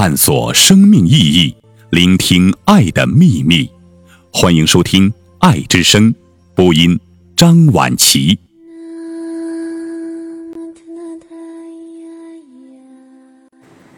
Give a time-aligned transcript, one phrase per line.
[0.00, 1.56] 探索生命意义，
[1.90, 3.68] 聆听爱的秘密。
[4.32, 6.14] 欢迎收听《爱之声》，
[6.54, 7.00] 播音
[7.36, 8.38] 张晚琪。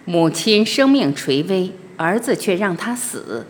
[0.06, 3.46] 母亲生命垂危，儿子却让他死。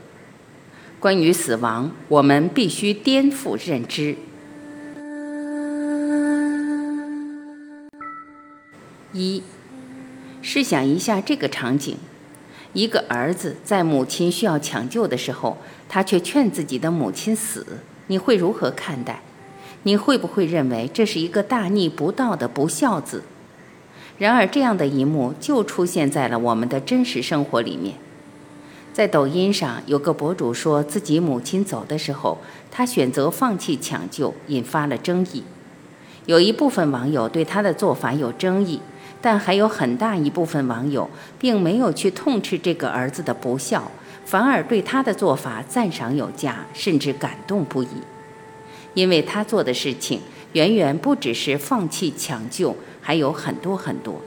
[0.99, 4.17] 关于死亡，我们必须颠覆认知。
[9.13, 9.41] 一，
[10.43, 11.97] 试想一下这个场景：
[12.73, 17.67] 一个儿子在母亲需要抢救的时候，他却劝自己的母亲死，
[18.07, 19.23] 你会如何看待？
[19.83, 23.25] 你会不会认为这是一个大逆不道的不孝子？
[24.19, 27.95] 然而，这样的一幕就出现在了我们的真实生活里面。
[28.93, 32.39] 在抖音上，有个博主说自己母亲走的时候，
[32.71, 35.43] 他选择放弃抢救，引发了争议。
[36.27, 38.81] 有一部分网友对他的做法有争议。
[39.23, 43.91] 但还有很大一部分网友并没有去痛斥这个儿子的不孝，
[44.25, 47.89] 反而对他的做法赞赏有加，甚至感动不已。
[48.95, 50.21] 因为他做的事情
[50.55, 54.21] 远远不只是放弃抢救，还有很多很多。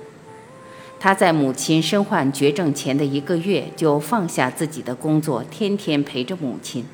[0.99, 6.85] 他在母亲身患绝症前的一个月就放下自己的工作，天天陪着母亲。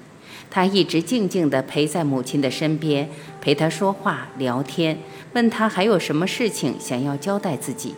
[0.51, 4.97] 他一直静静地陪在母亲的身边，陪她说话、聊天，
[5.33, 7.93] 问她还有什么事情想要交代自己。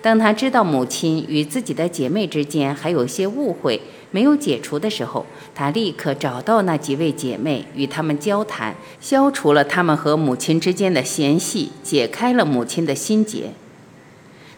[0.00, 3.80] 当他知道母亲与自己的姐妹之间还有些误会
[4.12, 5.26] 没有解除的时候，
[5.56, 13.52] 他立刻找到那几位姐妹，与她们交谈，消除了他们和母亲之间的嫌隙，解开了母亲的心结。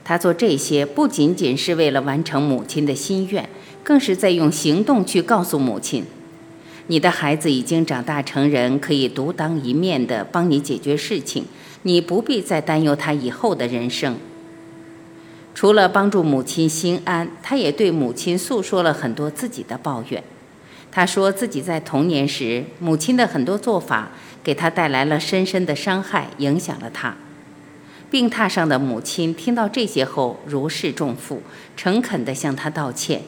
[0.04, 3.48] 他做这些不仅仅是为了完成母亲的心愿，
[3.82, 6.04] 更是在用行动去告诉母亲。
[6.90, 11.44] 你的孩子已经长大成人，可以独当一面的帮你解决事情，
[11.82, 14.16] 你不必再担忧他以后的人生。
[15.54, 20.20] 除了帮助母亲心安，他也对母亲诉说了很多自己的抱怨。
[20.90, 24.10] 他说自己在童年时，母亲的很多做法
[24.42, 27.16] 给他带来了深深的伤害，影响了他。
[28.10, 31.40] 病榻上的母亲听到这些后，如释重负，
[31.76, 33.22] 诚恳地向他道歉。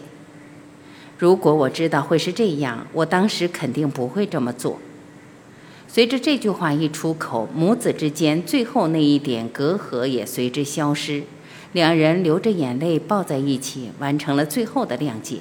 [1.22, 4.81] 如果我知道会是这样，我当时肯定不会这么做。
[5.87, 11.22] 随着这句话一出口，母子之间最后那一点隔阂也随之消失，
[11.71, 15.37] 两人流着眼泪抱在一起，完成了最后的谅解。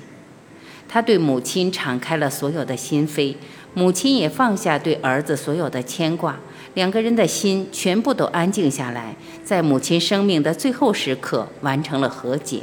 [0.87, 3.33] 他对母亲敞开了所有的心扉，
[3.73, 6.37] 母亲也放下对儿子所有的牵挂，
[6.75, 12.61] 两个人的心全部都安静下来，在母亲生命的最后时刻完成了和解。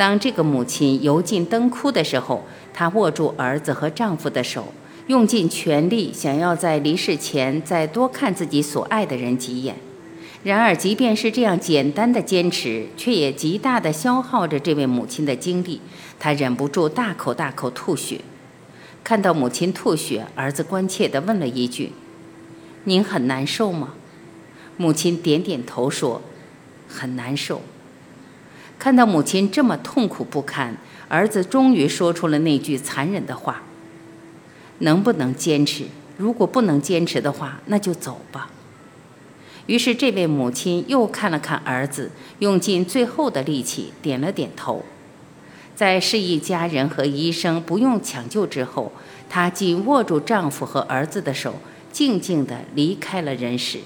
[0.00, 4.72] 当这个母亲油尽灯枯的时候，她握住儿子和丈夫的手，
[5.08, 9.76] 用尽全力想要在离世前再多看自己所爱的人几眼。
[10.42, 15.78] 然而，即便是这样简单的坚持，却也极大地消耗着这位母亲的精力。
[16.18, 18.22] 她忍不住大口大口吐血。
[19.04, 21.92] 看到母亲吐血，儿子关切地问了一句
[22.84, 23.90] ：“您很难受吗？”
[24.78, 26.22] 母亲点点头说
[26.88, 27.60] ：“很难受。”
[28.80, 30.74] 看到母亲这么痛苦不堪，
[31.06, 33.62] 儿子终于说出了那句残忍的话
[34.80, 35.84] ：“能不能坚持？
[36.16, 38.50] 如果不能坚持的话，那就走吧。”
[39.68, 44.82] 于是，这位母亲又看了看儿子，用尽最后的力气点了点头。
[45.76, 48.92] 在示意家人和医生不用抢救之后，
[49.28, 51.56] 她紧握住丈夫和儿子的手，
[51.92, 53.80] 静静地离开了人世。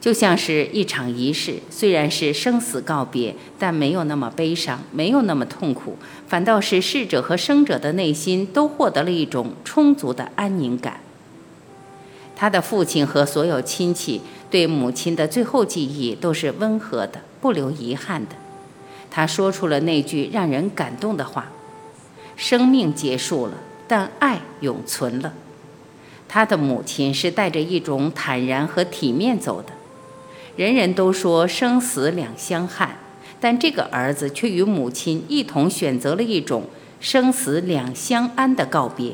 [0.00, 5.96] 就像是一场仪式，虽然是生死告别，但没有那么悲伤，没有那么痛苦，
[6.28, 11.00] 反倒是逝者和生者的内心都获得了一种充足的安宁感。
[12.36, 18.36] 他的父亲和所有亲戚对母亲的最后记忆都是温和的，不留遗憾的。
[19.10, 21.50] 他说出了那句让人感动的话
[22.36, 23.54] ：“生命结束了，
[23.88, 25.32] 但爱永存了。”
[26.28, 29.72] 他的母亲是带着一种坦然和体面走的。
[30.58, 32.98] 人人都说生死两相憾，
[33.38, 36.64] 但这个儿子却与母亲一同选择了一种
[36.98, 39.12] 生死两相安的告别。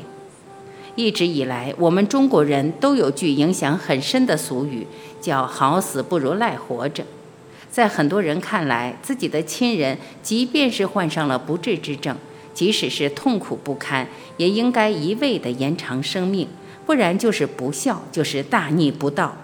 [0.95, 4.87] 一直以来，我们中国人都有句影响很深的俗语，
[5.21, 7.03] 叫“好死不如赖活着”。
[7.69, 12.17] 在很多人看来，自己的亲人即便是患上了不治之症，
[12.55, 14.07] 即使是痛苦不堪，
[14.37, 16.47] 也应该一味地延长生命，
[16.87, 19.37] 不然就是不孝，就是大逆不道。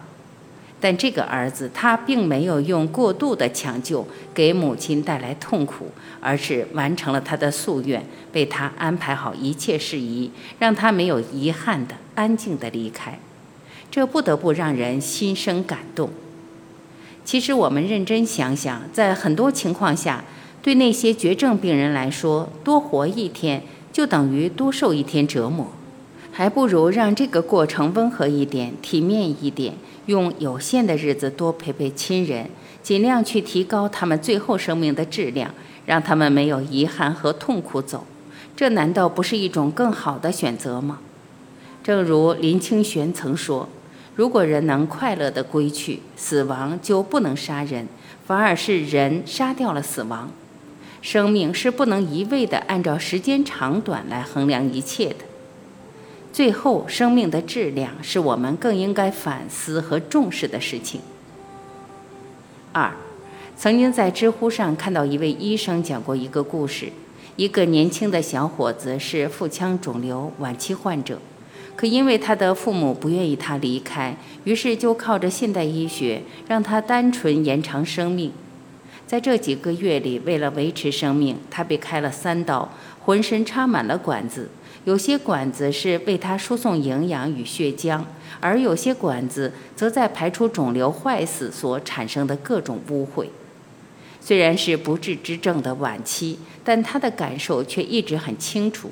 [0.81, 5.89] 但这个儿子他并没有用过度的抢救给母亲带来痛苦，
[6.19, 13.19] 而是完成了他的夙愿，为他安排好一切事宜，让他没有遗憾的安静的离开。
[13.91, 16.09] 这不得不让人心生感动。
[17.23, 20.23] 其实我们认真想想，在很多情况下，
[20.63, 23.61] 对那些绝症病人来说，多活一天
[23.93, 25.67] 就等于多受一天折磨，
[26.31, 29.75] 还不如让这个过程温和一点、体面一点，
[30.11, 32.49] 用有限的日子多陪陪亲人，
[32.83, 35.51] 尽量去提高他们最后生命的质量，
[35.85, 38.05] 让他们没有遗憾和痛苦走。
[38.55, 40.99] 这难道不是一种更好的选择吗？
[41.83, 43.67] 正如林清玄曾说
[44.15, 47.87] ：“如果人能快乐地归去，死亡就不能杀人，
[48.27, 50.29] 反而是人杀掉了死亡。”
[51.01, 55.30] 生命是不能一味地按照时间长短来衡量一切的。
[56.33, 61.01] 最后，生命的质量是我们更应该反思和重视的事情。
[62.71, 62.93] 二，
[63.57, 66.89] 曾经在知乎上看到一位医生讲过一个故事：
[67.35, 71.19] 一个年轻的小伙子是腹腔肿瘤晚期患者，
[71.75, 78.31] 可因为他的父母不愿意他离开，于是就靠着现代医学让他单纯延长生命。
[79.05, 82.71] 在这几个月里，为了维持生命，他被开了三刀，
[83.03, 84.49] 浑身插满了管子。
[84.85, 88.01] 有些管子是为他输送营养与血浆，
[88.39, 93.27] 而有些管子则在排出肿瘤坏死所产生的各种污秽。
[94.19, 98.91] 虽然是不治之症的晚期，但他的感受却一直很清楚。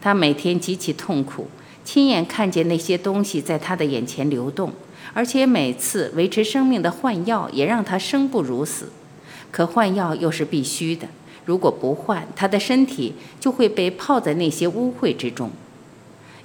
[0.00, 1.48] 他每天极其痛苦，
[1.82, 4.72] 亲眼看见那些东西在他的眼前流动，
[5.14, 8.90] 而且每次维持生命的换药也让他生不如死。
[9.50, 11.08] 可换药又是必须的，
[11.46, 15.50] 如果不换，他的身体就会被泡在那些污秽之中。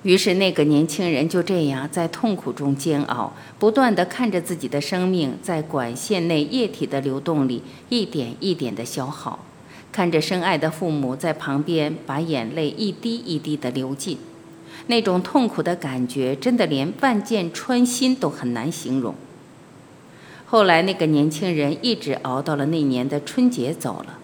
[0.03, 9.45] 于是，那个年轻人就这样在痛苦中煎熬，不断地看着自己的生命在管线内液体的流动里一点一点地消耗，
[9.91, 14.17] 看着深爱的父母在旁边把眼泪一滴一滴地流尽，
[14.87, 19.13] 那种痛苦的感觉，真的连万箭穿心都很难形容。
[20.47, 24.17] 后来，那个年轻人一直熬到了那年的春节走了。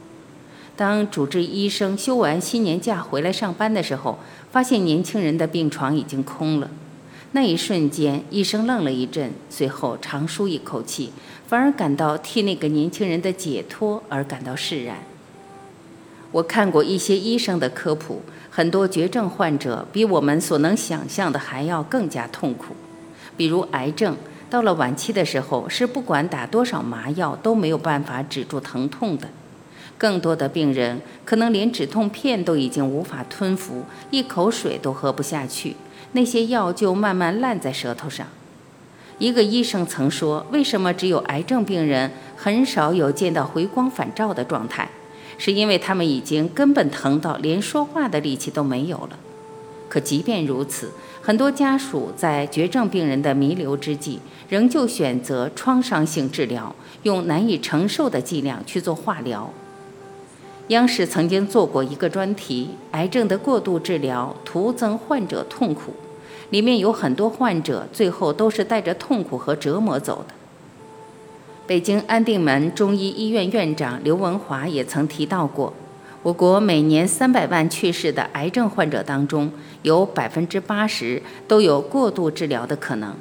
[0.78, 4.20] 当主治医生休完新年假回来上班的时候，
[4.52, 6.70] 发现年轻人的病床已经空了。
[7.32, 11.12] 那一瞬间，医生愣了一阵，随后长舒一口气，
[11.48, 14.98] 反而感到替那个年轻人的解脱而感到释然。
[16.32, 18.22] 我看过一些医生的科普，
[18.52, 22.76] 很多绝症患者比我们所能想象的还要更加痛苦，
[23.36, 24.16] 比如癌症。
[24.50, 29.28] 到了晚期的时候，是不管打多少麻药都没有办法止住疼痛的。
[29.98, 35.76] 更多的病人可能连止痛片都已经无法吞服，一口水都喝不下去，
[36.12, 38.28] 那些药就慢慢烂在舌头上。
[39.18, 44.88] 一个医生曾说：“为什么只有癌症病人很少有见到回光返照的状态？
[45.40, 49.18] 是因为他们已经根本疼到连说话的力气都没有了。”
[49.90, 50.92] 可即便如此，
[51.22, 59.52] 很多家属在绝症病人的弥留之际，仍旧选择创伤性治疗，用难以承受的剂量去做化疗。
[60.70, 65.94] 央视曾经做过一个专题：癌症的过度治疗徒增患者痛苦，
[66.50, 70.34] 里面有很多患者最后都是带着痛苦和折磨走的。
[71.66, 75.74] 北京安定门中医医院院长刘文华也曾提到过。
[76.24, 79.50] 我国每年三百万去世的癌症患者当中，
[79.84, 83.16] 有百分之八十都有过度治疗的可能。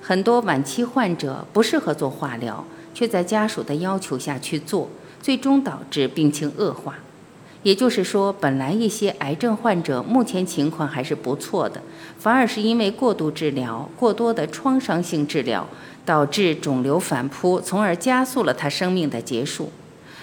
[0.00, 2.64] 很多晚期患者不适合做化疗，
[2.94, 4.88] 却在家属的要求下去做，
[5.20, 6.96] 最终导致病情恶化。
[7.62, 11.82] 也就是说，本来一些癌症患者目前情况还是不错的，
[12.18, 15.68] 反而是因为过度治疗、过多的创伤性治疗，
[16.06, 19.70] 导致肿瘤反扑，从而加速了他生命的结束。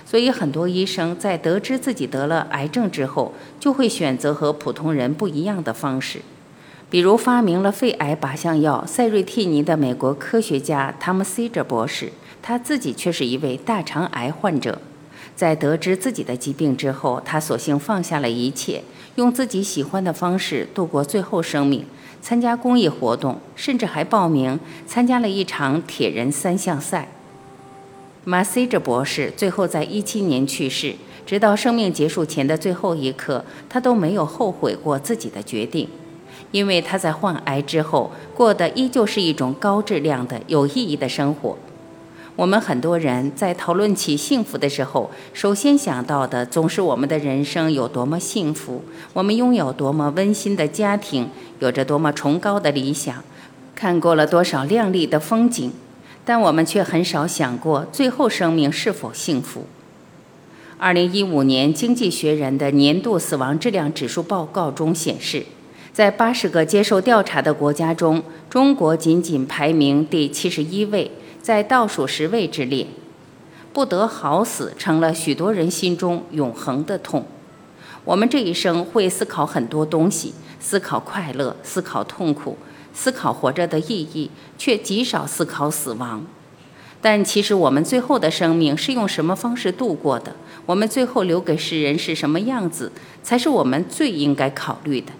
[0.03, 6.21] 所以，很多医生在得知自己得了癌症之后，就会选择和普通人不一样的方式。
[6.89, 14.79] 比如，发明了肺癌靶向药塞瑞替尼的美国科学家汤姆·西哲博士，他自己却是一位大肠癌患者。
[15.35, 18.81] 在得知自己的疾病之后，他索性放下了一切，
[19.15, 21.85] 用自己喜欢的方式度过最后生命，
[22.21, 27.09] 参加公益活动，甚至还报名参加了一场铁人三项赛。
[28.23, 35.87] 马西哲博士最后在一七年去世，直到生命结束前的最后一刻，他都没有后悔过自己的决定，
[36.51, 41.55] 因为他在患癌之后过的依旧是一种高质量的、有意义的生活。
[42.37, 53.23] 我们很多人在讨论起幸福的时候，首先想到的总是我们的人生有多么幸福，我们拥有多么温馨的家庭，有着多么崇高的理想，
[53.75, 55.73] 看过了多少亮丽的风景。
[56.23, 59.65] 但我们却很少想过最后生命是否幸福。
[60.77, 65.45] 二零一五年《经济学人》的年度死亡质量指数报告中显示，
[65.91, 71.09] 在八十个接受调查的国家中，中国仅仅排名第七十一位，
[71.41, 72.87] 在倒数十位之列。
[73.73, 77.27] 不得好死成了许多人心中永恒的痛。
[78.05, 82.57] 我们这一生会思考很多东西，思考快乐，思考痛苦，
[82.91, 86.25] 思考活着的意义，却极少思考死亡。
[86.99, 90.35] 但其实我们最后的生命是用什么方式度过的？
[90.65, 92.91] 我们最后留给世人是什么样子，
[93.21, 95.13] 才是我们最应该考虑的。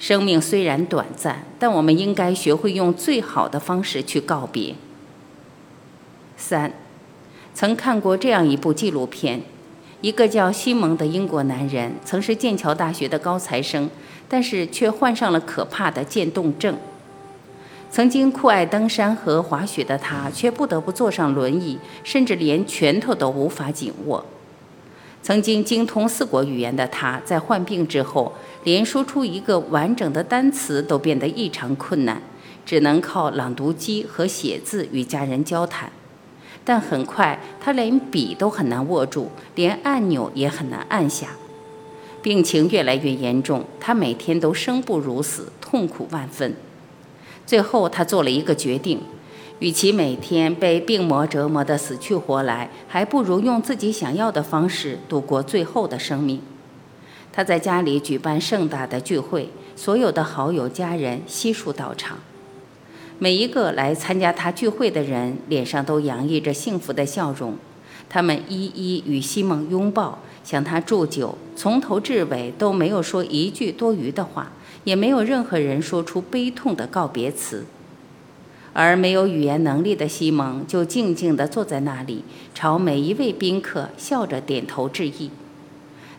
[0.00, 4.74] 生命虽然短暂，但我们应该学会用最好的方式去告别。
[6.40, 6.72] 三，
[7.54, 9.42] 曾看过这样一部纪录片，
[10.00, 13.90] 一个叫西蒙的英国男人，曾是剑桥大学的高材生，
[14.26, 16.78] 但是却患上了可怕的渐冻症。
[17.90, 24.24] 曾经酷爱登山和滑雪的他，却不得不坐上轮椅，甚至连拳头都无法紧握。
[25.22, 28.32] 曾经精通四国语言的他，在患病之后，
[28.64, 32.22] 连说出一个完整的单词都变得异常困难，
[32.64, 35.92] 只能靠朗读机和写字与家人交谈。
[36.70, 41.30] 但很快，他连笔都很难握住，连按钮也很难按下。
[42.22, 46.54] 病情越来越严重，他每天都生不如死，痛苦万分。
[47.44, 49.00] 最后，他做了一个决定：
[49.58, 56.40] 与其每天被病魔折磨得死去活来，还不如用自己想要的方式度过最后的生命。
[57.32, 62.18] 他在家里举办盛大的聚会，所有的好友、家人悉数到场。
[63.22, 67.54] 每一个来参加他聚会的人脸上都洋溢着幸福的笑容，
[68.08, 74.50] 他们一一与西蒙拥抱，向他祝酒，从头至尾都没有说一句多余的话。
[74.84, 77.66] 也没有任何人说出悲痛的告别词，
[78.72, 82.24] 而没有语言能力的西蒙就静静地坐在那里，
[82.54, 85.30] 朝每一位宾客笑着点头致意。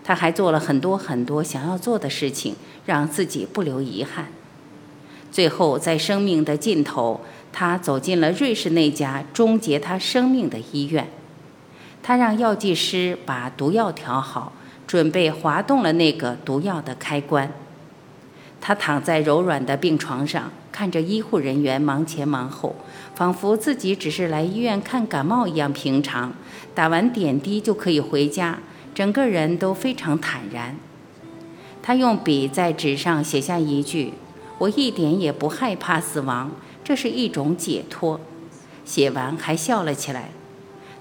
[0.04, 2.56] 他还做了很多很多想要做的事情，
[2.86, 4.28] 让自己不留遗憾。
[5.32, 7.22] 最后，在生命的尽头，
[7.54, 11.08] 他走进了瑞士那家终结他生命的医院。
[12.04, 14.52] 他让药剂师把毒药调好，
[14.86, 17.52] 准备滑动了那个毒药的开关。
[18.60, 22.76] 他躺在柔软的病床上，看着医护人员忙前忙后，
[23.16, 26.34] 仿佛自己只是来医院看感冒一样平常。
[26.76, 28.60] 打完点滴就可以回家，
[28.94, 30.76] 整个人都非常坦然。
[31.82, 34.14] 他用笔在纸上写下一句
[34.62, 36.52] ：“我一点也不害怕死亡，
[36.84, 38.20] 这是一种解脱。”
[38.86, 40.30] 写完还笑了起来。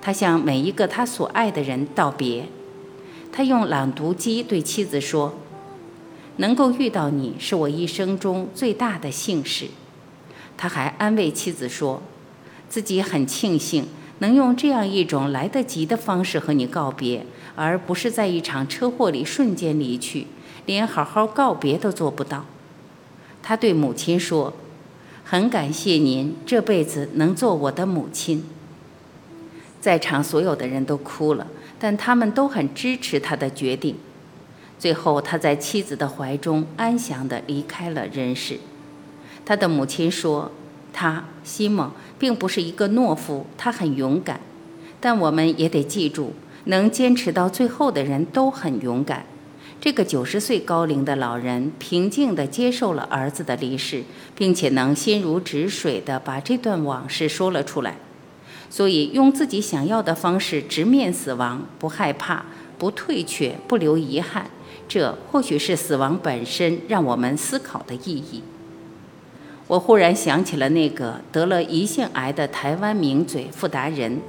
[0.01, 2.47] 他向每一个他所爱的人道别。
[3.31, 5.35] 他用朗读机对妻子说。
[6.37, 9.67] 能够遇到你是我一生中最大的幸事。
[10.57, 12.01] 他还安慰妻子说，
[12.67, 13.87] 自己很庆幸
[14.21, 17.27] 能用这样一种来得及的方式和你告别，
[17.57, 20.29] 而不是在一场车祸里瞬间离去，
[20.65, 22.47] 连好好告别都做不到。
[23.43, 24.53] 他对母亲说
[25.25, 28.45] ：“很感谢您这辈子能做我的母亲。”
[29.81, 31.47] 在场所有的人都哭了，
[31.79, 33.97] 但他们都很支持他的决定。
[34.79, 38.59] 最后，他在妻子的怀中安详地离开了人世。
[39.45, 40.53] 他的母亲说
[40.93, 44.41] ：“他西蒙并不是一个懦夫，他很勇敢。
[45.01, 49.25] 但我们也得记住，能坚持到最后的人都很勇敢。”
[49.81, 54.03] 这个九十岁高龄的老人平静地接受了儿子的离世，
[54.37, 57.97] 并且能心如止水地把这段往事说了出来。
[58.69, 62.45] 所以，用自己想要的方式直面死亡，不害怕，
[62.79, 64.51] 不退却，不留遗憾。
[64.87, 68.43] 这或许是死亡本身让我们思考的意义。
[69.67, 74.21] 我忽然想起了那个得了胰腺癌的台湾名嘴傅达人，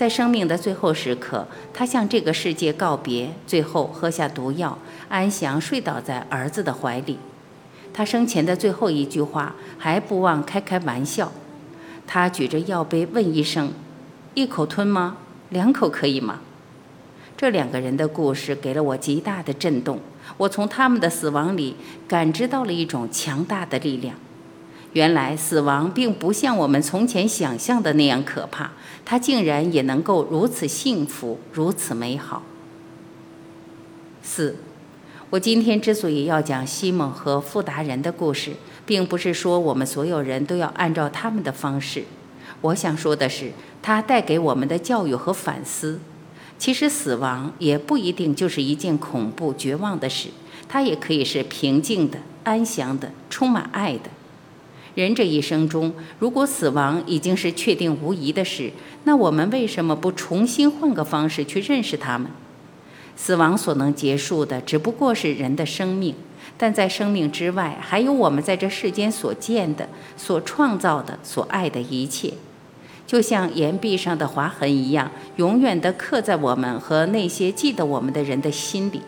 [0.00, 4.78] 在生命的最后时刻，他向这个世界告别，最后喝下毒药，
[5.10, 7.18] 安详睡倒在儿子的怀里。
[7.92, 11.30] 他生前的最后一句话还不忘开开玩笑。
[12.06, 13.74] 他举着药杯问医生
[14.32, 15.18] ：“一口吞吗？
[15.50, 16.40] 两口可以吗？”
[17.36, 20.00] 这两个人的故事给了我极大的震动，
[20.38, 21.76] 我从他们的死亡里
[22.08, 24.16] 感知到了一种强大的力量。
[24.92, 28.72] 原来死亡并不像我们从前想象的那样可怕，
[29.04, 32.42] 它竟然也能够如此幸福，如此美好。
[34.22, 34.56] 四，
[35.30, 38.54] 我今天之所以要讲西蒙和富达人的故事，
[38.84, 42.04] 并不是说我们所有人都要按照他们的方式，
[42.60, 46.00] 我想说的是，它带给我们的教育和反思。
[46.58, 50.28] 其实死亡也不一定就是一件恐怖、绝望的事，
[50.68, 54.10] 它也可以是平静的、安详的、充满爱的。
[54.94, 58.72] 人这一生中，如果死亡已经是确定无疑的事，
[59.04, 62.30] 那我们为什么不重新换个方式去认识他们？
[63.16, 66.14] 死亡所能结束的只不过是人的生命，
[66.56, 72.32] 但在生命之外，还有我们在这世间所见的、所创造的、所爱的一切。
[73.06, 79.02] 就像岩壁上的划痕一样，永远地刻在我们和那些记得我们的人的心里。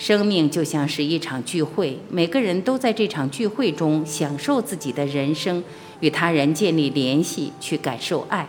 [0.00, 5.62] 生命就像是一场聚会，每个人都在这场聚会中享受自己的人生，
[6.00, 8.48] 与他人建立联系，去感受爱。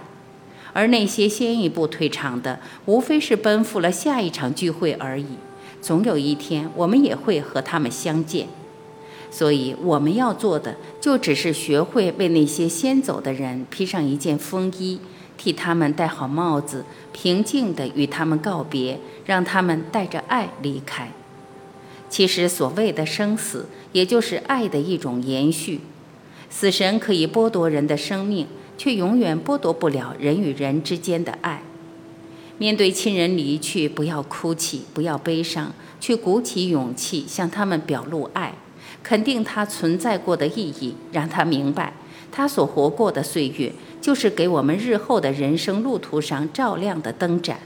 [0.72, 5.26] 而那些先一步退场的，无非是奔赴了下一场聚会而已。
[5.82, 8.48] 总有一天，我们也会和他们相见。
[9.30, 15.02] 所以我们要做的，就只是学会为那些先走的人披上一件风衣，
[15.38, 21.12] 替他们戴好帽子，平静地与他们告别，让他们带着爱离开。
[22.12, 25.80] 其实所谓的生死，也就是爱的一种延续。
[26.50, 28.46] 死神可以剥夺人的生命，
[28.78, 31.64] 却永远剥夺不了人与人之间的爱。
[32.58, 38.56] 面对亲人离去，不要哭泣，不要悲伤，去鼓起勇气向他们表露爱。
[39.02, 41.94] 肯定他存在过的意义，让他明白，
[42.30, 47.58] 他所活过的岁月，就是给我们日后的人生路途上照亮的灯盏。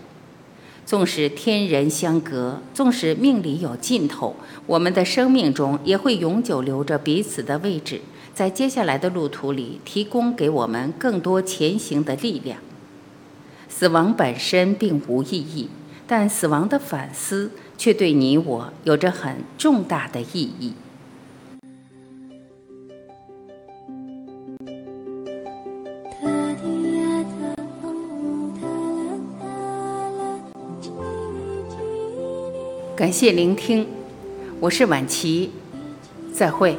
[0.85, 4.35] 纵使天人相隔，纵使命里有尽头，
[4.67, 8.01] 我们的生命中也会永久留着彼此的位置，
[8.35, 12.59] 在接下来的路途里，提供给我们更多前行的力量。
[13.67, 15.69] 死亡本身并无意义，
[16.05, 20.73] 但死亡的反思却对你我有着很重大的意义。
[32.95, 33.85] 感谢聆听，
[34.61, 35.51] 我是晚琪，
[36.33, 36.77] 再会。